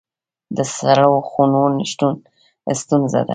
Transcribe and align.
د 0.57 0.59
سړو 0.75 1.13
خونو 1.29 1.61
نشتون 1.77 2.13
ستونزه 2.81 3.21
ده 3.27 3.29